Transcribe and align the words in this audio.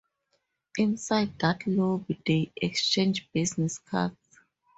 Inside 0.79 1.37
that 1.37 1.67
lobby 1.67 2.19
they 2.25 2.51
exchanged 2.55 3.31
business 3.33 3.77
cards. 3.77 4.17